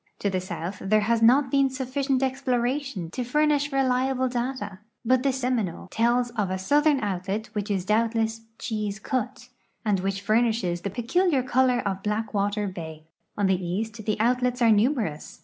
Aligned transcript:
To 0.21 0.31
the 0.31 0.41
south 0.41 0.79
there 0.81 1.01
has 1.01 1.21
not 1.21 1.51
been 1.51 1.69
suffi 1.69 2.03
cient 2.03 2.21
ex})loration 2.21 3.11
to 3.11 3.23
furnish 3.23 3.71
reliable 3.71 4.29
data, 4.29 4.79
but 5.05 5.21
the 5.21 5.31
Seminole 5.31 5.89
tells 5.91 6.31
of 6.31 6.49
a 6.49 6.57
southern 6.57 6.99
outlet 7.01 7.53
which 7.53 7.69
is 7.69 7.85
doubtless 7.85 8.41
"Chi's 8.57 8.97
Cut," 8.97 9.49
and 9.85 9.99
which 9.99 10.21
furnishes 10.21 10.81
the 10.81 10.89
})eculiar 10.89 11.45
color 11.47 11.81
of 11.87 12.01
Black 12.01 12.33
Water 12.33 12.67
bay. 12.67 13.03
On 13.37 13.45
the 13.45 13.63
east 13.63 14.03
the 14.07 14.19
outlets 14.19 14.59
are 14.59 14.71
numerous. 14.71 15.39